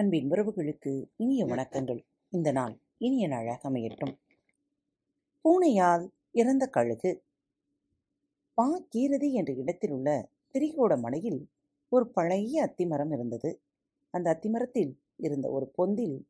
அன்பின் 0.00 0.30
உறவுகளுக்கு 0.30 1.10
இனிய 1.16 1.44
வணக்கங்கள். 1.44 2.04
இந்த 2.30 2.52
நாள் 2.52 2.78
இனிய 2.98 3.28
நாளாக 3.28 3.70
அமையட்டும். 3.70 4.18
பூனையால் 5.40 6.10
இறந்த 6.30 6.66
கழுகு. 6.66 7.24
பா 8.54 8.80
கீரதி 8.80 9.32
என்ற 9.32 9.52
இடத்தில் 9.52 9.90
உள்ள 9.90 10.28
திரிகோட 10.52 11.00
மலையில் 11.00 11.48
ஒரு 11.88 12.08
பழைய 12.08 12.64
அத்திமரம் 12.64 13.12
இருந்தது. 13.12 13.60
அந்த 14.10 14.30
அத்திமரத்தில் 14.30 15.00
இருந்த 15.16 15.50
ஒரு 15.50 15.72
பொந்தில் 15.78 16.24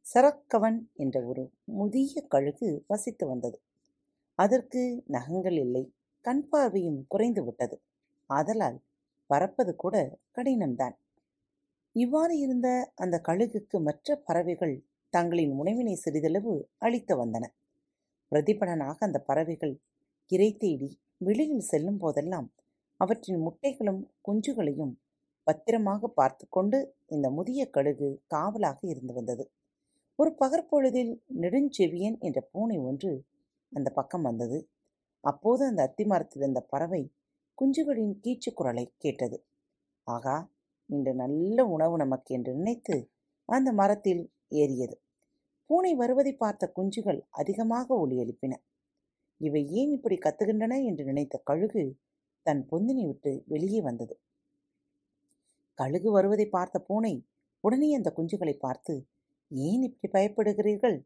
சரக்கவன் 0.00 0.90
என்ற 0.94 1.24
ஒரு 1.24 1.50
முதிய 1.64 2.22
கழுகு 2.22 2.84
வசித்து 2.86 3.26
வந்தது. 3.26 3.62
அதற்கு 4.34 5.02
நகங்கள் 5.06 5.58
இல்லை 5.58 5.94
கண் 6.20 6.48
பார்வையும் 6.48 7.04
குறைந்து 7.08 7.44
விட்டது. 7.44 7.82
ஆதலால் 8.26 8.82
பறப்பது 9.26 9.76
கூட 9.76 10.18
கடினம்தான். 10.34 10.94
இவ்வாறு 11.96 12.38
இருந்த 12.38 12.68
அந்த 12.94 13.16
கழுகுக்கு 13.24 13.78
மற்ற 13.80 14.16
பறவைகள் 14.16 14.74
தங்களின் 15.12 15.52
உணவினை 15.52 15.94
சிறிதளவு 15.94 16.54
அளித்து 16.78 17.14
வந்தன. 17.16 17.44
பிரதிபலனாக 18.32 18.96
அந்த 18.98 19.18
பறவைகள் 19.20 19.74
இறை 20.30 20.56
தேடி 20.56 20.88
வெளியில் 21.18 21.60
செல்லும் 21.60 21.98
போதெல்லாம் 21.98 22.48
அவற்றின் 23.00 23.40
முட்டைகளும் 23.46 24.00
குஞ்சுகளையும் 24.20 24.94
பத்திரமாக 25.46 26.08
பார்த்து 26.08 26.44
கொண்டு 26.48 26.78
இந்த 27.06 27.30
முதிய 27.30 27.70
கழுகு 27.70 28.08
காவலாக 28.26 28.80
இருந்து 28.86 29.12
வந்தது. 29.14 29.44
ஒரு 30.18 30.30
பகற்பொழுதில் 30.40 31.12
நெடுஞ்செவியன் 31.40 32.18
என்ற 32.18 32.40
பூனை 32.52 32.78
ஒன்று 32.78 33.12
அந்த 33.72 33.90
பக்கம் 33.90 34.22
வந்தது. 34.22 34.58
அப்போது 35.24 35.62
அந்த 35.66 35.82
அத்திமரத்தில் 35.82 36.42
இருந்த 36.42 36.60
பறவை 36.60 37.02
குஞ்சுகளின் 37.58 38.14
கீச்சு 38.24 38.50
குரலை 38.54 38.84
கேட்டது. 38.98 39.36
ஆகா 40.06 40.36
இன்று 40.86 41.14
நல்ல 41.14 41.66
உணவு 41.66 41.96
நமக்கு 41.96 42.34
என்று 42.34 42.54
நினைத்து 42.54 43.10
அந்த 43.48 43.72
மரத்தில் 43.72 44.30
ஏறியது. 44.48 44.96
பூனை 45.66 45.94
வருவதை 45.94 46.32
பார்த்த 46.32 46.72
குஞ்சுகள் 46.76 47.20
அதிகமாக 47.30 47.96
ஒளி 47.98 48.16
எழுப்பின. 48.18 48.54
இவை 49.36 49.70
ஏன் 49.70 49.90
இப்படி 49.90 50.16
கத்துகின்றன 50.16 50.74
என்று 50.84 51.04
நினைத்த 51.04 51.40
கழுகு 51.44 51.96
தன் 52.42 52.66
பொந்தினை 52.70 53.04
விட்டு 53.06 53.42
வெளியே 53.46 53.80
வந்தது. 53.80 54.14
கழுகு 55.74 56.10
வருவதை 56.10 56.46
பார்த்த 56.46 56.78
பூனை 56.78 57.24
உடனே 57.60 57.94
அந்த 57.94 58.12
குஞ்சுகளை 58.16 58.54
பார்த்து 58.58 58.94
ஏன் 59.50 59.82
இப்படி 59.82 60.12
பயப்படுகிறீர்கள்? 60.12 60.96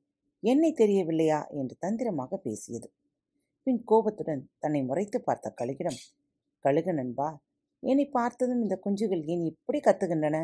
என்னை 0.42 0.72
தெரியவில்லையா? 0.72 1.46
என்று 1.50 1.76
தந்திரமாக 1.78 2.36
பேசியது. 2.36 2.88
பின் 3.62 3.84
கோபத்துடன் 3.84 4.50
தன்னை 4.58 4.82
முறைத்து 4.82 5.20
பார்த்த 5.20 5.54
கழுகிடம் 5.60 5.98
கழுகு 6.64 6.92
நண்பா 6.92 7.28
என்னை 7.82 8.06
பார்த்ததும் 8.08 8.60
இந்த 8.60 8.80
குஞ்சுகள் 8.84 9.22
ஏன் 9.24 9.44
இப்படி 9.44 9.78
கத்துகின்றன? 9.78 10.36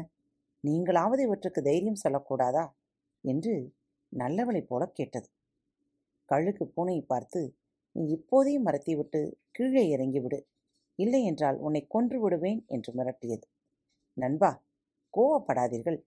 நீங்களாவது 0.65 1.19
இவற்றுக்கு 1.19 1.63
தைரியம் 1.63 2.03
சொல்லக்கூடாதா? 2.05 2.65
என்று 3.25 3.73
நல்லவளைப் 4.13 4.69
போல 4.69 4.87
கேட்டது. 4.87 5.29
கழுகு 6.25 6.65
பூனையை 6.77 7.05
பார்த்து 7.07 7.41
நீ 7.93 8.09
இப்போதே 8.09 8.59
மரத்தை 8.59 8.95
விட்டு 8.95 9.39
கீழே 9.51 9.97
இறங்கிவிடு. 9.97 10.39
இல்லை 10.99 11.25
என்றால் 11.25 11.57
உன்னை 11.57 11.87
கொன்று 11.87 12.21
விடுவேன் 12.21 12.65
என்று 12.67 12.93
மிரட்டியது. 12.93 13.47
நண்பா 14.17 14.51
கோவப்படாதீர்கள். 15.15 15.99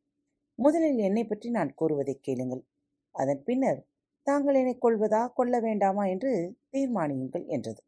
முதலில் 0.56 0.98
என்னை 0.98 1.24
பற்றி 1.26 1.50
நான் 1.50 1.74
கூறுவதை 1.74 2.20
கேளுங்கள். 2.22 2.64
அதன் 3.12 3.44
பின்னர் 3.44 3.86
தாங்கள் 4.28 4.54
என்னை 4.54 4.78
கொள்வதா 4.78 5.34
கொள்ள 5.34 5.60
வேண்டாமா 5.60 6.06
என்று 6.06 6.32
தீர்மானியுங்கள் 6.72 7.46
என்றது. 7.46 7.82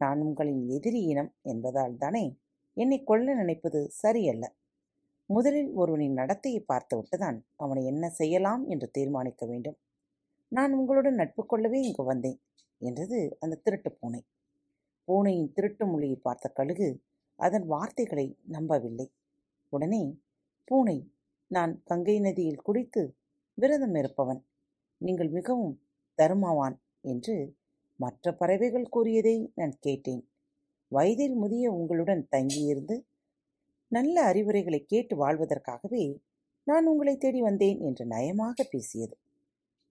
நான் 0.00 0.20
உங்களின் 0.20 0.62
எதிரி 0.68 1.00
இனம் 1.02 1.30
என்பதால் 1.42 1.96
தானே 1.96 2.24
என்னை 2.76 2.98
கொல்ல 3.04 3.34
நினைப்பது 3.34 3.80
சரியல்ல. 4.02 4.44
முதலில் 5.30 5.70
ஒருவனின் 5.72 6.18
நடத்தையை 6.18 6.60
பார்த்துவிட்டுதான் 6.72 7.38
அவனை 7.56 7.82
என்ன 7.84 8.04
செய்யலாம் 8.10 8.62
என்று 8.66 8.86
தீர்மானிக்க 8.90 9.46
வேண்டும். 9.46 9.76
நான் 10.52 10.72
உங்களுடன் 10.72 11.14
நட்பு 11.14 11.42
கொள்ளவே 11.46 11.80
இங்கு 11.80 12.04
வந்தேன் 12.04 12.38
என்றது 12.80 13.18
அந்த 13.40 13.60
திருட்டு 13.64 13.90
பூனை. 13.92 14.20
பூனையின் 15.08 15.52
திருட்டு 15.52 15.84
மொழியை 15.86 16.16
பார்த்த 16.16 16.48
கழுகு 16.48 16.88
அதன் 17.38 17.66
வார்த்தைகளை 17.66 18.26
நம்பவில்லை. 18.46 19.06
உடனே 19.72 20.02
பூனை 20.68 20.98
நான் 21.50 21.72
கங்கை 21.84 22.16
நதியில் 22.20 22.62
குடித்து 22.62 23.02
விரதம் 23.58 23.94
இருப்பவன். 23.94 24.40
நீங்கள் 25.00 25.30
மிகவும் 25.30 25.74
தருமவான் 26.18 26.76
என்று 27.04 27.34
மற்ற 28.00 28.32
பறவைகள் 28.32 28.88
கூறியதை 28.88 29.36
நான் 29.54 29.74
கேட்டேன். 29.80 30.22
வயதில் 30.92 31.34
முதிய 31.34 31.70
உங்களுடன் 31.70 32.22
தங்கியிருந்து 32.30 32.96
நல்ல 33.88 34.22
அறிவுரைகளை 34.22 34.80
கேட்டு 34.84 35.14
வாழ்வதற்காகவே 35.16 36.04
நான் 36.66 36.86
உங்களை 36.86 37.14
தேடி 37.16 37.40
வந்தேன் 37.40 37.78
என்று 37.80 38.04
நயமாக 38.04 38.64
பேசியது. 38.70 39.16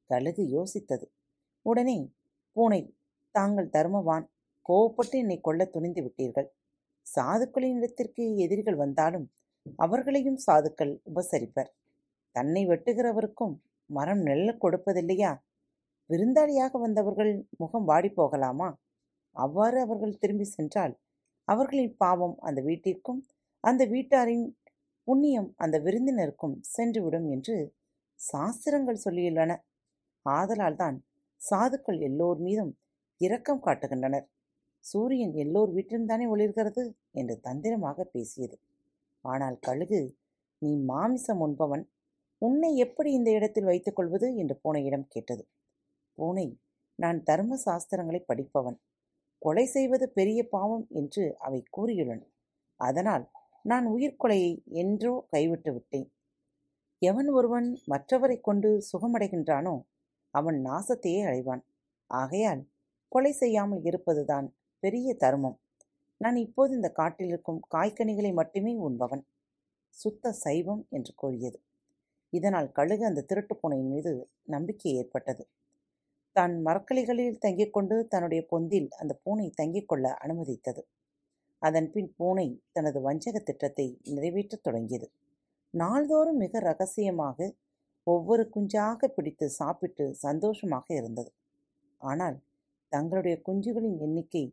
கழுகு 0.10 0.44
யோசித்தது. 0.56 1.06
உடனே 1.62 1.98
பூனை 2.56 2.82
தாங்கள் 3.32 3.74
தருமவான். 3.74 4.26
கோவப்பட்டு 4.70 5.18
என்னை 5.22 5.38
கொல்ல 5.42 5.66
துணிந்து 5.66 6.02
விட்டீர்கள். 6.04 6.50
சாதுக்களின் 7.16 7.78
இடத்திற்கு 7.78 8.24
எதிரிகள் 8.38 8.76
வந்தாலும் 8.76 9.28
அவர்களையும் 9.76 10.40
சாதுக்கள் 10.48 10.94
உபசரிப்பர். 11.16 11.72
தன்னை 12.36 12.62
வெட்டுகிறவருக்கும் 12.68 13.56
மரம் 13.90 14.24
நெல்ல 14.26 14.50
கொடுப்பதில்லையா? 14.62 15.32
விருந்தாளியாக 16.10 16.74
வந்தவர்கள் 16.80 17.32
முகம் 17.58 17.86
வாடி 17.86 18.10
போகலாமா? 18.12 18.70
அவ்வாறு 19.36 19.78
அவர்கள் 19.82 20.20
திரும்பி 20.20 20.48
சென்றால் 20.50 20.94
அவர்களின் 21.48 21.94
பாவம் 21.98 22.36
அந்த 22.40 22.60
வீட்டிற்கும் 22.62 23.22
அந்த 23.64 23.84
வீட்டாரின் 23.86 24.46
புண்ணியம் 25.08 25.50
அந்த 25.56 25.76
விருந்தினருக்கும் 25.80 26.56
சென்றுவிடும் 26.76 27.28
என்று 27.30 27.56
சாஸ்திரங்கள் 28.20 29.04
சொல்லியுள்ளன. 29.06 29.52
ஆதலால்தான் 30.26 30.98
சாதுக்கள் 31.42 32.00
எல்லோர் 32.00 32.40
மீதும் 32.40 32.72
இரக்கம் 33.22 33.64
காட்டுகின்றனர். 33.66 34.28
சூரியன் 34.86 35.34
எல்லோர் 35.36 35.72
வீட்டிலும் 35.72 36.06
தானே 36.06 36.26
ஒளிர்கிறது 36.28 36.84
என்று 37.12 37.36
தந்திரமாக 37.40 38.06
பேசியது. 38.14 38.56
ஆனால் 39.26 39.58
கழுகு 39.60 40.02
நீ 40.62 40.72
மாமிசம் 40.86 41.42
உண்பவன். 41.42 41.84
உன்னை 42.42 42.72
எப்படி 42.78 43.10
இந்த 43.12 43.30
இடத்தில் 43.32 43.70
வைத்துக் 43.72 43.98
கொள்வது? 43.98 44.28
என்று 44.36 44.56
போன 44.62 44.82
இடம் 44.82 45.08
கேட்டது. 45.08 45.44
பூனை. 46.20 46.48
நான் 47.00 47.20
தர்ம 47.24 47.58
சாஸ்திரங்களை 47.66 48.22
படிப்பவன். 48.30 48.78
கொலை 49.42 49.66
செய்வது 49.66 50.06
பெரிய 50.10 50.40
பாவம் 50.50 50.86
என்று 50.92 51.24
அவை 51.38 51.62
கூறியுள்ளன. 51.78 52.22
அதனால் 52.80 53.26
நான் 53.62 53.86
உயிர்கொலையை 53.88 54.52
என்றோ 54.82 55.14
கைவிட்டு 55.30 55.72
விட்டேன். 55.74 56.08
எவன் 57.02 57.30
ஒருவன் 57.30 57.68
மற்றவரை 57.88 58.38
கொண்டு 58.42 58.70
சுகமடைகின்றானோ 58.92 59.76
அவன் 60.34 60.58
நாசத்தையே 60.66 61.22
அடைவான். 61.26 61.64
ஆகையால் 62.10 62.62
கொலை 63.12 63.32
செய்யாமல் 63.32 63.84
இருப்பதுதான் 63.84 64.48
பெரிய 64.84 65.14
தர்மம். 65.14 65.58
நான் 66.22 66.38
இப்போது 66.46 66.72
இந்த 66.76 66.90
காட்டில் 66.92 67.28
இருக்கும் 67.28 67.62
காய்கனிகளை 67.76 68.32
மட்டுமே 68.34 68.74
உண்பவன். 68.88 69.24
சுத்த 69.96 70.32
சைவம் 70.44 70.84
என்று 70.90 71.14
கூறியது. 71.16 71.58
இதனால் 72.34 72.68
கழுகு 72.72 73.04
அந்த 73.06 73.26
திருட்டு 73.30 73.54
பூனையின் 73.56 73.92
மீது 73.94 74.12
நம்பிக்கை 74.46 74.92
ஏற்பட்டது. 74.96 75.44
தான் 76.36 76.54
மரக்கலிகளில் 76.62 77.40
தங்கிக் 77.46 77.74
கொண்டு 77.74 77.96
தன்னுடைய 78.08 78.42
பொந்தில் 78.50 78.90
அந்த 78.98 79.14
பூனை 79.24 79.48
தங்கிக் 79.62 79.88
கொள்ள 79.88 80.06
அனுமதித்தது. 80.24 80.82
அதன்பின் 81.62 82.10
பூனை 82.18 82.48
தனது 82.72 83.00
வஞ்சக 83.02 83.38
திட்டத்தை 83.40 83.88
நிறைவேற்றத் 84.10 84.64
தொடங்கியது. 84.64 85.08
நாள்தோறும் 85.74 86.38
மிக 86.38 86.60
ரகசியமாக 86.60 87.50
ஒவ்வொரு 88.08 88.44
குஞ்சாக 88.56 89.08
பிடித்து 89.08 89.46
சாப்பிட்டு 89.50 90.06
சந்தோஷமாக 90.16 90.86
இருந்தது. 90.96 91.32
ஆனால் 92.02 92.38
தங்களுடைய 92.92 93.36
குஞ்சுகளின் 93.48 93.98
எண்ணிக்கை 94.00 94.46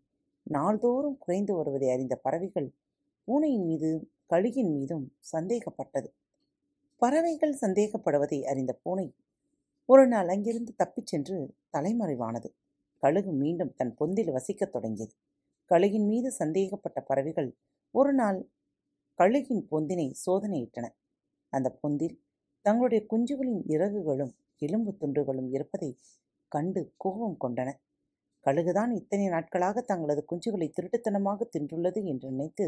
நாள்தோறும் 0.46 1.18
குறைந்து 1.18 1.52
வருவதை 1.54 1.88
அறிந்த 1.90 2.14
பறவைகள் 2.16 2.68
பூனையின் 3.28 3.66
மீது 3.66 3.90
கழுகின் 4.32 4.72
மீதும் 4.72 5.06
சந்தேகப்பட்டது. 5.32 6.08
பறவைகள் 7.02 7.54
சந்தேகப்படுவதை 7.62 8.38
அறிந்த 8.44 8.72
பூனை 8.82 9.06
ஒரு 9.88 10.04
நாள் 10.08 10.28
அங்கிருந்து 10.28 10.72
தப்பிச் 10.76 11.06
சென்று 11.06 11.36
தலைமறைவானது. 11.72 12.48
கழுகு 13.02 13.32
மீண்டும் 13.32 13.72
தன் 13.74 13.94
பொந்தில் 14.00 14.32
வசிக்கத் 14.32 14.72
தொடங்கியது. 14.72 15.14
கழுகின் 15.70 16.06
மீது 16.06 16.28
சந்தேகப்பட்ட 16.30 16.98
பறவைகள் 17.00 17.50
ஒரு 17.94 18.12
நாள் 18.12 18.38
கழுகின் 19.18 19.62
பொந்தினை 19.70 20.08
சோதனையிட்டன. 20.24 20.86
அந்த 21.52 21.68
பொந்தில் 21.82 22.16
தங்களுடைய 22.64 23.00
குஞ்சுகளின் 23.12 23.62
இறகுகளும் 23.68 24.34
எலும்பு 24.62 24.92
துண்டுகளும் 25.00 25.48
இருப்பதை 25.52 25.90
கண்டு 26.52 26.82
கோபம் 26.96 27.38
கொண்டன. 27.44 27.68
கழுகுதான் 28.46 28.90
இத்தனை 28.90 29.26
நாட்களாக 29.28 29.80
தங்களது 29.80 30.22
குஞ்சுகளை 30.32 30.68
திருட்டுத்தனமாக 30.68 31.48
தின்றுள்ளது 31.52 32.00
என்று 32.04 32.28
நினைத்து 32.30 32.66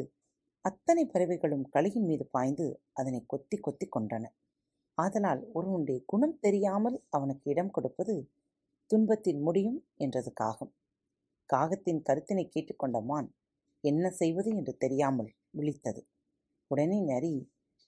அத்தனை 0.64 1.04
பறவைகளும் 1.06 1.68
கழுகின் 1.74 2.06
மீது 2.06 2.24
பாய்ந்து 2.30 2.66
அதனை 2.92 3.20
கொத்தி 3.26 3.56
கொத்தி 3.56 3.86
கொண்டன 3.96 4.24
ஆதலால் 4.98 5.42
ஒருவனுடைய 5.52 5.98
குணம் 6.06 6.36
தெரியாமல் 6.40 6.96
அவனுக்கு 7.10 7.46
இடம் 7.50 7.70
கொடுப்பது 7.70 8.14
துன்பத்தில் 8.90 9.40
முடியும் 9.40 9.78
என்றது 9.96 10.30
காகம். 10.32 10.72
காகத்தின் 11.50 12.00
கருத்தினை 12.02 12.44
கேட்டுக்கொண்ட 12.48 12.98
மான் 13.00 13.28
என்ன 13.84 14.10
செய்வது 14.10 14.50
என்று 14.50 14.72
தெரியாமல் 14.76 15.30
விழித்தது. 15.50 16.00
உடனே 16.70 16.98
நரி 17.02 17.34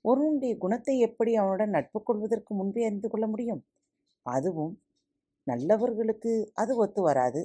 ஒருவனுடைய 0.04 0.52
குணத்தை 0.56 0.94
எப்படி 0.98 1.32
அவனுடன் 1.34 1.70
நட்பு 1.70 1.98
கொள்வதற்கு 2.02 2.52
முன்பே 2.54 2.82
அறிந்து 2.84 3.08
கொள்ள 3.08 3.26
முடியும்? 3.26 3.62
அதுவும் 4.26 4.74
நல்லவர்களுக்கு 5.46 6.32
அது 6.52 6.72
ஒத்து 6.76 7.00
வராது. 7.02 7.42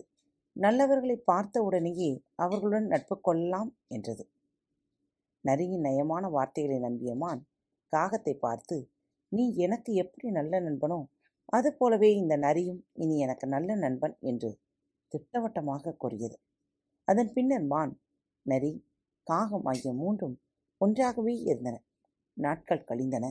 நல்லவர்களை 0.56 1.18
பார்த்த 1.24 1.64
உடனேயே 1.64 2.12
அவர்களுடன் 2.36 2.88
நட்பு 2.88 3.16
கொள்ளலாம் 3.22 3.72
என்றது. 3.88 4.24
நரியின் 5.46 5.86
நயமான 5.88 6.30
வார்த்தைகளை 6.30 6.78
நம்பிய 6.80 7.14
மான் 7.16 7.42
காகத்தை 7.94 8.34
பார்த்து 8.46 8.78
நீ 9.32 9.44
எனக்கு 9.66 9.92
எப்படி 10.04 10.28
நல்ல 10.32 10.60
நண்பனோ 10.60 11.00
அதுபோலவே 11.50 12.10
இந்த 12.22 12.36
நரியும் 12.38 12.82
இனி 12.96 13.16
எனக்கு 13.20 13.46
நல்ல 13.48 13.70
நண்பன் 13.76 14.16
என்று 14.22 14.50
திட்டவட்டமாக 15.12 15.96
கூறியது. 16.04 16.38
அதன் 17.08 17.32
பின்னர் 17.36 17.66
மான் 17.74 17.94
நரி 18.46 18.72
காகம் 19.28 19.68
ஆகிய 19.72 19.92
மூன்றும் 19.94 20.36
ஒன்றாகவே 20.82 21.34
இருந்தன. 21.44 21.76
நாட்கள் 22.38 22.88
கழிந்தன. 22.90 23.26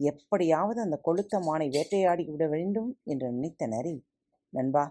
எப்படியாவது 0.00 0.78
அந்த 0.80 0.96
கொளுத்த 1.06 1.40
மானை 1.40 1.66
வேட்டையாடி 1.76 2.24
விட 2.28 2.44
வேண்டும் 2.48 2.90
என்று 3.04 3.28
நினைத்த 3.36 3.66
நரி 3.66 3.96
நண்பா 4.52 4.84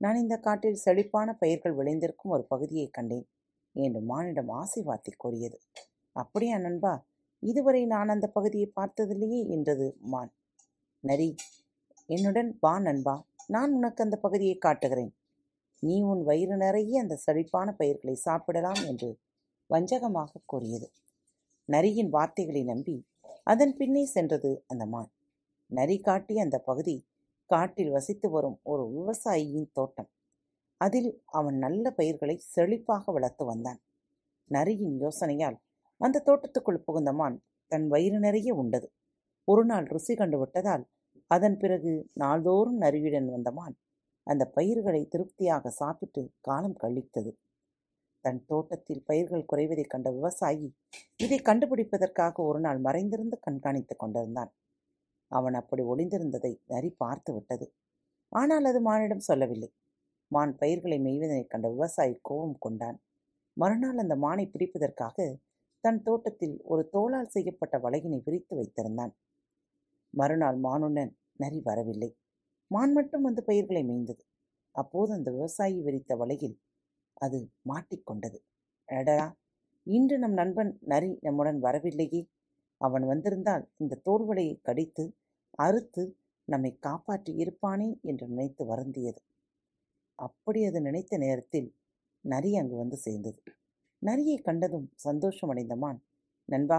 நான் 0.00 0.20
இந்த 0.22 0.36
காட்டில் 0.38 0.82
செழிப்பான 0.84 1.28
பயிர்கள் 1.40 1.78
விளைந்திருக்கும் 1.78 2.34
ஒரு 2.36 2.44
பகுதியை 2.52 2.86
கண்டேன் 2.90 3.26
என்று 3.74 4.00
மானிடம் 4.10 4.50
ஆசை 4.60 4.82
வார்த்தை 4.82 5.12
கூறியது. 5.16 5.58
அப்படியா 6.16 6.56
நண்பா 6.58 6.92
இதுவரை 7.42 7.86
நான் 7.86 8.08
அந்த 8.08 8.26
பகுதியை 8.26 8.72
பார்த்ததில்லையே 8.76 9.48
என்றது 9.48 9.96
மான். 10.00 10.32
நரி 11.00 11.34
என்னுடன் 12.06 12.58
வா 12.60 12.78
நண்பா 12.78 13.26
நான் 13.46 13.72
உனக்கு 13.72 14.04
அந்த 14.04 14.16
பகுதியை 14.16 14.56
காட்டுகிறேன். 14.58 15.12
நீ 15.82 16.02
உன் 16.02 16.22
வயிறு 16.22 16.56
நிறைய 16.56 17.00
அந்த 17.00 17.18
செழிப்பான 17.26 17.68
பயிர்களை 17.72 18.14
சாப்பிடலாம் 18.14 18.82
என்று 18.86 19.10
வஞ்சகமாக 19.70 20.42
கூறியது. 20.46 20.88
நரியின் 21.68 22.08
வார்த்தைகளை 22.08 22.62
நம்பி 22.64 22.96
அதன் 23.44 23.76
பின்னே 23.76 24.04
சென்றது 24.04 24.64
அந்த 24.66 24.86
மான். 24.86 25.10
நரி 25.66 26.00
காட்டிய 26.00 26.42
அந்த 26.42 26.58
பகுதி 26.58 26.96
காட்டில் 27.46 27.90
வசித்து 27.90 28.30
வரும் 28.30 28.58
ஒரு 28.62 28.84
விவசாயியின் 28.90 29.70
தோட்டம். 29.72 30.10
அதில் 30.76 31.22
அவன் 31.24 31.58
நல்ல 31.58 31.90
பயிர்களை 31.90 32.36
செழிப்பாக 32.54 33.12
வளர்த்து 33.12 33.44
வந்தான். 33.44 33.80
நரியின் 34.50 34.96
யோசனையால் 35.00 35.58
அந்த 36.00 36.22
தோட்டத்துக்குள் 36.26 36.84
புகுந்த 36.86 37.12
மான் 37.12 37.36
தன் 37.72 37.86
வயிறு 37.88 38.18
நிறைய 38.18 38.54
உண்டது. 38.54 38.88
ஒரு 39.48 39.62
நாள் 39.64 39.86
ருசி 39.86 40.14
கண்டு 40.14 40.38
விட்டதால் 40.38 40.84
அதன் 41.30 41.56
பிறகு 41.56 41.92
நாள்தோறும் 42.12 42.78
நரியுடன் 42.78 43.28
வந்த 43.30 43.50
மான் 43.50 43.76
அந்த 44.26 44.44
பயிர்களை 44.46 45.02
திருப்தியாக 45.08 45.70
சாப்பிட்டு 45.70 46.22
காலம் 46.40 46.76
கழித்தது. 46.82 47.30
தன் 48.24 48.40
தோட்டத்தில் 48.44 49.02
பயிர்கள் 49.04 49.48
குறைவதைக் 49.52 49.86
கண்ட 49.86 50.08
விவசாயி 50.10 50.68
இதை 51.16 51.38
கண்டுபிடிப்பதற்காக 51.38 52.42
ஒரு 52.42 52.60
நாள் 52.60 52.78
மறைந்திருந்து 52.78 53.36
கண்காணித்துக் 53.46 53.98
கொண்டிருந்தான். 53.98 54.50
அவன் 55.30 55.54
அப்படி 55.54 55.82
ஒளிந்திருந்ததை 55.82 56.52
நரி 56.66 56.90
பார்த்து 56.96 57.30
விட்டது. 57.32 57.66
ஆனால் 58.32 58.64
அது 58.64 58.80
மானிடம் 58.80 59.26
சொல்லவில்லை. 59.28 59.70
மான் 60.30 60.52
பயிர்களை 60.56 60.98
மெய்வதனைக் 61.00 61.52
கண்ட 61.52 61.68
விவசாயி 61.68 62.14
கோபம் 62.22 62.58
கொண்டான். 62.58 62.98
மறுநாள் 63.56 63.98
அந்த 63.98 64.14
மானை 64.16 64.44
பிடிப்பதற்காக 64.50 65.16
தன் 65.84 66.00
தோட்டத்தில் 66.04 66.56
ஒரு 66.66 66.82
தோளால் 66.92 67.32
செய்யப்பட்ட 67.32 67.76
வலையினை 67.84 68.20
விரித்து 68.24 68.54
வைத்திருந்தான். 68.58 69.12
மறுநாள் 70.14 70.58
மானுடன் 70.62 71.10
நரி 71.40 71.58
வரவில்லை. 71.66 72.08
மான் 72.70 72.92
மட்டும் 72.96 73.26
வந்து 73.26 73.42
பயிர்களை 73.48 73.82
மேய்ந்தது. 73.86 74.22
அப்போது 74.74 75.10
அந்த 75.16 75.28
விவசாயி 75.36 75.78
விரித்த 75.86 76.16
வலையில் 76.16 76.56
அது 77.20 77.38
மாட்டிக்கொண்டது 77.66 78.38
அடடா! 78.88 79.26
இன்று 79.86 80.16
நம் 80.18 80.36
நண்பன் 80.40 80.72
நரி 80.90 81.10
நம்முடன் 81.22 81.60
வரவில்லையே. 81.62 82.22
அவன் 82.80 83.04
வந்திருந்தால் 83.10 83.64
இந்த 83.80 84.00
தோல்வலையை 84.06 84.56
கடித்து 84.62 85.04
அறுத்து 85.58 86.04
நம்மை 86.48 86.72
காப்பாற்றி 86.82 87.32
இருப்பானே 87.42 87.90
என்று 88.04 88.26
நினைத்து 88.32 88.64
வருந்தியது. 88.70 89.20
அப்படி 90.18 90.60
அது 90.66 90.80
நினைத்த 90.82 91.14
நேரத்தில் 91.18 91.68
நரி 92.24 92.52
அங்கு 92.60 92.76
வந்து 92.76 92.98
சேர்ந்தது. 93.00 93.40
நரியை 94.02 94.36
கண்டதும் 94.38 94.86
சந்தோஷமடைந்த 95.04 95.74
மான் 95.76 96.00
நண்பா 96.48 96.78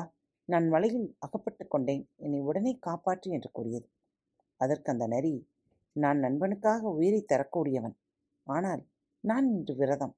நான் 0.50 0.68
வலையில் 0.70 1.08
அகப்பட்டு 1.20 1.64
கொண்டேன். 1.68 2.04
என்னை 2.18 2.40
உடனே 2.40 2.72
காப்பாற்று 2.88 3.28
என்று 3.32 3.50
கூறியது. 3.52 3.88
அதற்கு 4.62 4.90
அந்த 4.92 5.06
நரி 5.08 5.34
நான் 5.96 6.20
நண்பனுக்காக 6.20 6.84
உயிரை 6.92 7.22
தரக்கூடியவன். 7.24 7.96
ஆனால் 8.48 8.82
நான் 9.24 9.48
இன்று 9.50 9.74
விரதம். 9.76 10.16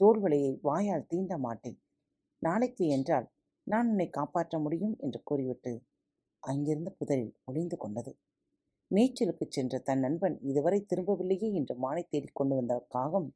தோல்வலையை 0.00 0.52
வாயால் 0.62 1.08
தீண்ட 1.08 1.34
மாட்டேன். 1.38 1.78
நாளைக்கு 2.42 2.84
என்றால் 2.86 3.26
நான் 3.66 3.88
உன்னை 3.88 4.08
காப்பாற்ற 4.10 4.54
முடியும் 4.58 4.94
என்று 4.98 5.20
கூறிவிட்டு 5.22 5.72
அங்கிருந்த 6.42 6.90
புதரில் 6.98 7.34
ஒளிந்து 7.44 7.76
கொண்டது. 7.76 8.12
மேய்ச்சலுக்கு 8.90 9.46
சென்ற 9.48 9.78
தன் 9.78 9.98
நண்பன் 9.98 10.36
இதுவரை 10.42 10.78
திரும்பவில்லையே 10.82 11.48
என்று 11.52 11.74
மானை 11.84 12.02
தேடிக் 12.08 12.38
கொண்டு 12.38 12.54
வந்த 12.54 12.74
காகம் 12.88 13.28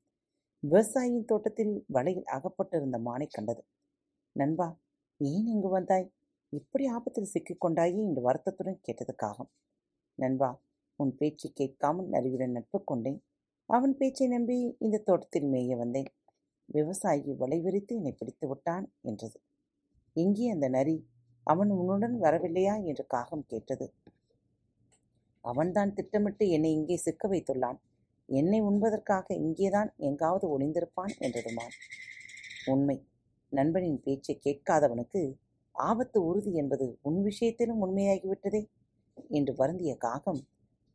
விவசாயியின் 0.71 1.25
தோட்டத்தில் 1.25 1.85
வலையில் 1.87 2.25
அகப்பட்டிருந்த 2.25 2.99
மானை 2.99 3.27
கண்டது. 3.31 3.65
நண்பா 4.33 4.79
ஏன் 5.21 5.47
இங்கு 5.47 5.69
வந்தாய்? 5.69 6.13
இப்படி 6.49 6.87
ஆபத்தில் 6.87 7.31
சிக்கிக் 7.33 7.67
கொண்டாயே? 7.67 8.01
என்று 8.05 8.23
வருத்தத்துடன் 8.23 8.81
கேட்டதுக்காகும் 8.87 9.51
நண்பா 10.19 10.61
உன் 10.97 11.17
பேச்சை 11.17 11.53
கேட்காமல் 11.53 12.09
நரியுடன் 12.09 12.51
நட்பு 12.51 12.85
கொண்டேன். 12.85 13.23
அவன் 13.67 13.97
பேச்சை 13.97 14.29
நம்பி 14.29 14.77
இந்த 14.79 14.99
தோட்டத்தில் 14.99 15.45
மேய 15.45 15.77
வந்தேன். 15.77 16.11
விவசாயி 16.65 17.33
வலை 17.33 17.61
விரித்து 17.61 17.95
என்னை 17.97 18.13
பிடித்து 18.13 18.49
விட்டான் 18.49 18.93
என்றது. 19.01 19.41
எங்கே 20.13 20.51
அந்த 20.51 20.69
நரி? 20.69 21.09
அவன் 21.43 21.71
உன்னுடன் 21.71 22.21
வரவில்லையா? 22.21 22.85
என்று 22.85 23.07
காகம் 23.07 23.47
கேட்டது. 23.47 23.93
அவன்தான் 25.41 25.95
திட்டமிட்டு 25.95 26.49
என்னை 26.49 26.73
இங்கே 26.73 26.97
சிக்க 26.97 27.29
வைத்துள்ளான். 27.29 27.81
என்னை 28.29 28.61
உண்பதற்காக 28.61 29.35
இங்கேதான் 29.35 29.95
எங்காவது 29.97 30.47
ஒளிந்திருப்பான் 30.49 31.13
என்றதுமான் 31.19 31.75
உண்மை. 32.65 32.97
நண்பனின் 33.53 34.01
பேச்சை 34.03 34.35
கேட்காதவனுக்கு 34.45 35.35
ஆபத்து 35.75 36.25
உறுதி 36.25 36.55
என்பது 36.55 36.99
உன் 37.03 37.23
விஷயத்திலும் 37.23 37.81
உண்மையாகிவிட்டதே 37.85 38.63
என்று 39.29 39.55
வருந்திய 39.55 39.97
காகம் 39.97 40.41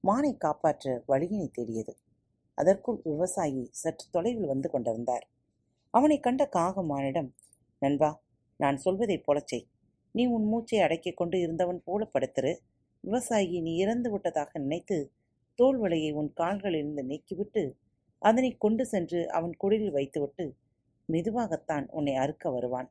மானை 0.04 0.38
காப்பாற்ற 0.38 1.04
வழியினை 1.08 1.48
தேடியது. 1.52 1.94
அதற்குள் 2.58 3.00
விவசாயி 3.04 3.68
சற்று 3.72 4.08
தொலைவில் 4.12 4.48
வந்து 4.48 4.70
கொண்டிருந்தார். 4.70 5.26
அவனை 5.94 6.20
கண்ட 6.20 6.50
காகமானிடம் 6.54 7.30
நண்பா 7.80 8.10
நான் 8.60 8.78
சொல்வதைப் 8.78 9.26
போலச் 9.26 9.48
செய். 9.48 9.68
நீ 10.12 10.26
உன் 10.26 10.46
மூச்சை 10.46 10.80
அடக்கிக் 10.80 11.18
கொண்டு 11.18 11.40
இருந்தவன் 11.40 11.82
போல 11.86 12.10
படுத்திரு. 12.14 12.54
விவசாயி 13.04 13.62
நீ 13.62 13.76
இறந்து 13.76 14.12
விட்டதாக 14.12 14.60
நினைத்து 14.60 14.98
தோல் 15.60 15.80
வலையை 15.82 16.12
உன் 16.14 16.32
கால்களிலிருந்து 16.36 17.04
நீக்கிவிட்டு 17.04 17.64
அதனை 18.22 18.58
கொண்டு 18.58 18.86
சென்று 18.86 19.20
அவன் 19.30 19.54
குடிலில் 19.64 19.92
வைத்துவிட்டு 19.92 20.46
மெதுவாகத்தான் 21.10 21.86
உன்னை 21.90 22.16
அறுக்க 22.16 22.52
வருவான். 22.52 22.90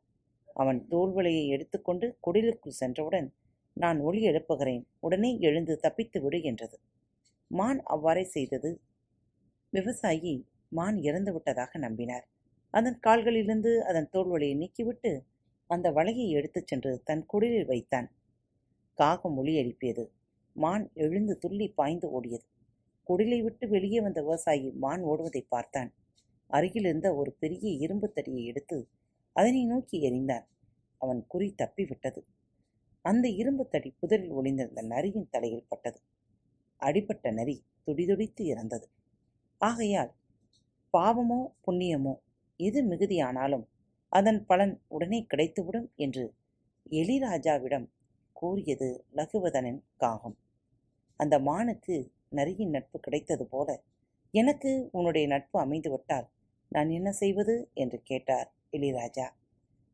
அவன் 0.55 0.81
தோல்வலையை 0.91 1.47
எடுத்துக்கொண்டு 1.47 2.07
குடிலுக்குள் 2.27 2.79
சென்றவுடன் 2.81 3.29
நான் 3.77 3.99
ஒளி 4.01 4.21
எழுப்புகிறேன். 4.29 4.83
உடனே 5.01 5.31
எழுந்து 5.39 5.75
தப்பித்து 5.77 6.19
விடு 6.21 6.43
என்றது. 6.43 6.77
மான் 7.51 7.81
அவ்வாறே 7.85 8.25
செய்தது. 8.25 8.71
விவசாயி 9.73 10.35
மான் 10.69 10.97
இறந்து 11.03 11.33
விட்டதாக 11.33 11.79
நம்பினார். 11.79 12.27
அதன் 12.75 12.99
கால்களிலிருந்து 13.07 13.73
அதன் 13.81 14.09
தோல்வலையை 14.13 14.57
நீக்கிவிட்டு 14.57 15.13
அந்த 15.71 15.87
வலையை 15.91 16.27
எடுத்துச் 16.29 16.67
சென்று 16.67 16.93
தன் 17.05 17.25
குடிலில் 17.33 17.67
வைத்தான். 17.67 18.09
காகம் 18.99 19.37
ஒளி 19.37 19.55
எழுப்பியது. 19.55 20.05
மான் 20.57 20.91
எழுந்து 20.95 21.39
துள்ளி 21.39 21.67
பாய்ந்து 21.71 22.07
ஓடியது. 22.17 22.47
குடிலை 23.09 23.43
விட்டு 23.43 23.69
வெளியே 23.69 24.01
வந்த 24.01 24.21
விவசாயி 24.23 24.71
மான் 24.71 25.03
ஓடுவதை 25.03 25.43
பார்த்தான். 25.49 25.91
அருகில் 26.47 26.85
இருந்த 26.85 27.15
ஒரு 27.15 27.31
பெரிய 27.33 27.71
இரும்பு 27.71 28.13
தடியை 28.13 28.45
எடுத்து 28.45 28.89
அதனை 29.33 29.65
நோக்கி 29.65 29.97
எறிந்தான். 30.11 30.47
அவன் 31.01 31.27
குறி 31.27 31.55
தப்பிவிட்டது. 31.63 32.21
அந்த 33.05 33.29
இரும்பு 33.29 33.69
தடி 33.69 33.91
புதரில் 34.01 34.31
ஒளிந்திருந்த 34.31 34.83
நரியின் 34.83 35.29
தலையில் 35.31 35.69
பட்டது. 35.69 36.01
அடிபட்ட 36.77 37.31
நரி 37.31 37.57
துடிதுடித்து 37.85 38.45
இறந்தது. 38.45 38.87
ஆகையால் 39.61 40.13
பாவமோ 40.95 41.41
புண்ணியமோ 41.67 42.15
எது 42.57 42.81
மிகுதியானாலும் 42.83 43.67
அதன் 44.13 44.47
பலன் 44.47 44.75
உடனே 44.89 45.27
கிடைத்துவிடும் 45.35 45.89
என்று 45.95 46.25
எலிராஜாவிடம் 46.91 47.87
கூறியது 48.33 49.05
லகுவதனின் 49.15 49.81
காகம். 49.97 50.37
அந்த 51.17 51.39
மானுக்கு 51.39 51.97
நரியின் 52.29 52.71
நட்பு 52.71 53.01
கிடைத்தது 53.01 53.47
போல 53.47 53.83
எனக்கு 54.35 54.89
உன்னுடைய 54.93 55.29
நட்பு 55.29 55.65
அமைந்துவிட்டால் 55.65 56.27
நான் 56.69 56.91
என்ன 56.91 57.13
செய்வது? 57.13 57.71
என்று 57.75 58.03
கேட்டார் 58.03 58.55
இளையராஜா. 58.73 59.27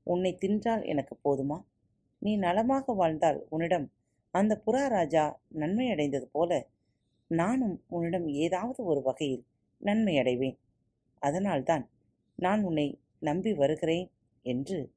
உன்னை 0.03 0.39
தின்றால் 0.41 0.87
எனக்கு 0.87 1.15
போதுமா? 1.25 1.65
நீ 2.19 2.37
நலமாக 2.37 2.93
வாழ்ந்தால் 2.93 3.47
உன்னிடம் 3.49 3.93
அந்த 4.31 4.63
புறா 4.67 4.89
ராஜா 4.89 5.41
நன்மை 5.49 5.91
அடைந்தது 5.91 6.29
போல 6.29 6.69
நானும் 7.27 7.85
உன்னிடம் 7.89 8.29
ஏதாவது 8.29 8.85
ஒரு 8.85 9.03
வகையில் 9.03 9.45
நன்மை 9.79 10.19
அடைவேன். 10.19 10.59
அதனால்தான் 11.19 11.91
நான் 12.37 12.63
உன்னை 12.63 13.01
நம்பி 13.19 13.55
வருகிறேன் 13.55 14.11
என்று 14.43 14.93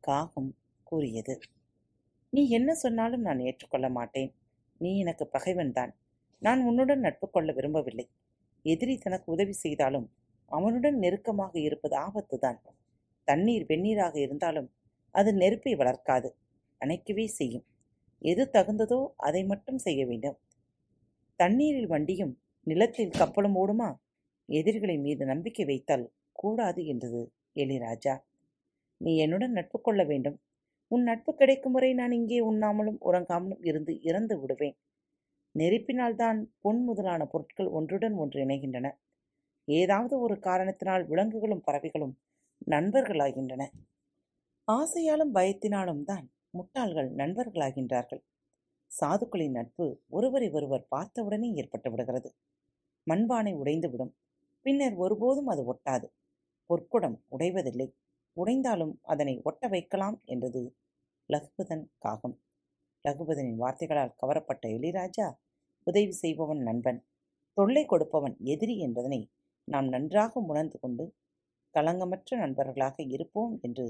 காகம் 0.00 0.56
கூறியது. 0.82 1.38
நீ 2.30 2.48
என்ன 2.48 2.74
சொன்னாலும் 2.74 3.20
நான் 3.20 3.38
ஏற்றுக்கொள்ள 3.38 3.88
மாட்டேன். 3.88 4.34
நீ 4.78 4.98
எனக்கு 4.98 5.28
பகைவன்தான். 5.32 5.94
நான் 6.42 6.60
உன்னுடன் 6.60 7.00
நட்பு 7.00 7.26
கொள்ள 7.30 7.52
விரும்பவில்லை. 7.52 8.06
எதிரி 8.64 8.98
தனக்கு 8.98 9.28
உதவி 9.32 9.52
செய்தாலும் 9.52 10.06
அவனுடன் 10.50 10.98
நெருக்கமாக 10.98 11.54
இருப்பது 11.58 11.96
ஆபத்துதான். 11.96 12.58
தண்ணீர் 13.24 13.64
வெந்நீராக 13.66 14.14
இருந்தாலும் 14.20 14.68
அது 15.14 15.30
நெருப்பை 15.34 15.72
வளர்க்காது. 15.74 16.28
அணைக்கவே 16.80 17.24
செய்யும். 17.24 17.64
எது 18.22 18.44
தகுந்ததோ 18.52 19.00
அதை 19.16 19.44
மட்டும் 19.44 19.78
செய்ய 19.78 20.06
வேண்டும். 20.06 20.36
தண்ணீரில் 21.36 21.86
வண்டியும் 21.86 22.34
நிலத்தில் 22.66 23.16
கப்பலும் 23.18 23.56
ஓடுமா? 23.56 23.88
எதிரிகளின் 24.48 25.00
மீது 25.00 25.24
நம்பிக்கை 25.24 25.64
வைத்தால் 25.64 26.04
கூடாது 26.32 26.86
என்றது 26.86 27.22
எலிராஜா. 27.56 28.14
நீ 29.00 29.16
என்னுடன் 29.16 29.52
நட்பு 29.52 29.78
கொள்ள 29.80 30.02
வேண்டும். 30.04 30.36
உன் 30.90 31.02
நட்பு 31.02 31.34
கிடைக்கும் 31.34 31.72
வரை 31.72 31.90
நான் 31.94 32.12
இங்கே 32.12 32.40
உண்ணாமலும் 32.40 32.98
உறங்காமலும் 33.00 33.62
இருந்து 33.62 33.92
இறந்து 34.02 34.34
விடுவேன். 34.40 34.76
நெருப்பினால்தான் 35.54 36.44
பொன் 36.60 36.84
முதலான 36.84 37.26
பொருட்கள் 37.26 37.66
ஒன்றுடன் 37.66 38.14
ஒன்று 38.14 38.44
இணைகின்றன. 38.44 38.92
ஏதாவது 39.64 40.20
ஒரு 40.20 40.38
காரணத்தினால் 40.38 41.06
விலங்குகளும் 41.06 41.60
பறவைகளும் 41.60 42.18
நண்பர்களாகின்றன. 42.66 43.62
ஆசையாலும் 44.72 45.34
பயத்தினாலும் 45.34 46.02
தான் 46.04 46.32
முட்டாள்கள் 46.50 47.10
நண்பர்களாகின்றார்கள். 47.14 48.22
சாதுக்களின் 49.00 49.50
நட்பு 49.50 50.02
ஒருவரை 50.08 50.50
ஒருவர் 50.50 50.86
பார்த்தவுடனே 50.88 51.52
ஏற்பட்டு 51.54 51.90
விடுகிறது. 51.90 52.34
மண்பானை 53.10 53.54
உடைந்துவிடும். 53.54 54.12
பின்னர் 54.60 54.94
ஒருபோதும் 54.94 55.46
அது 55.46 55.62
ஒட்டாது. 55.74 56.08
பொற்குடம் 56.70 57.16
உடைவதில்லை. 57.38 57.88
உடைந்தாலும் 58.36 58.98
அதனை 59.02 59.40
ஒட்ட 59.42 59.68
வைக்கலாம் 59.68 60.20
என்றது 60.24 60.76
லகுபதன் 61.28 61.84
காகம். 61.98 62.36
லகுபதனின் 63.04 63.60
வார்த்தைகளால் 63.62 64.16
கவரப்பட்ட 64.16 64.64
எளிராஜா 64.68 65.26
உதவி 65.86 66.14
செய்பவன் 66.22 66.62
நண்பன் 66.62 67.00
தொல்லை 67.56 67.84
கொடுப்பவன் 67.86 68.34
எதிரி 68.44 68.74
என்பதனை 68.78 69.20
நாம் 69.68 69.88
நன்றாக 69.88 70.40
உணர்ந்து 70.50 70.76
கொண்டு 70.78 71.04
களங்கமற்ற 71.74 72.36
நண்பர்களாக 72.36 72.96
இருப்போம் 73.16 73.54
என்று 73.62 73.86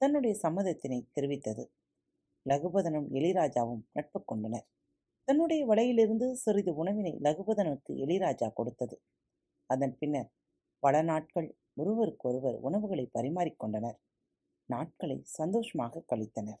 தன்னுடைய 0.00 0.34
சம்மதத்தினை 0.42 0.98
தெரிவித்தது. 1.14 1.64
லகுபதனும் 2.46 3.08
எளிராஜாவும் 3.18 3.82
நட்பு 3.92 4.18
கொண்டனர். 4.24 4.66
தன்னுடைய 5.28 5.62
வலையிலிருந்து 5.66 6.26
சிறிது 6.44 6.72
உணவினை 6.74 7.12
லகுபதனுக்கு 7.26 7.92
எளிராஜா 8.04 8.48
கொடுத்தது. 8.52 8.96
அதன் 9.70 9.94
பின்னர் 9.98 10.30
பல 10.82 11.02
நாட்கள் 11.02 11.48
ஒருவருக்கொருவர் 11.74 12.56
உணவுகளை 12.68 13.04
பரிமாறிக்கொண்டனர் 13.16 13.98
நாட்களை 14.68 15.18
சந்தோஷமாக 15.38 16.02
கழித்தனர். 16.10 16.60